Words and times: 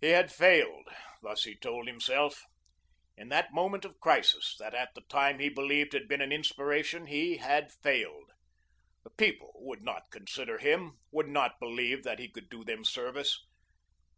He 0.00 0.06
had 0.06 0.32
failed, 0.32 0.88
thus 1.20 1.44
he 1.44 1.54
told 1.54 1.86
himself. 1.86 2.42
In 3.18 3.28
that 3.28 3.52
moment 3.52 3.84
of 3.84 4.00
crisis, 4.00 4.56
that 4.58 4.72
at 4.74 4.94
the 4.94 5.02
time 5.10 5.40
he 5.40 5.50
believed 5.50 5.92
had 5.92 6.08
been 6.08 6.22
an 6.22 6.32
inspiration, 6.32 7.04
he 7.04 7.36
had 7.36 7.70
failed. 7.70 8.30
The 9.04 9.10
people 9.10 9.52
would 9.56 9.82
not 9.82 10.10
consider 10.10 10.56
him, 10.56 10.92
would 11.10 11.28
not 11.28 11.60
believe 11.60 12.02
that 12.02 12.18
he 12.18 12.30
could 12.30 12.48
do 12.48 12.64
them 12.64 12.82
service. 12.82 13.44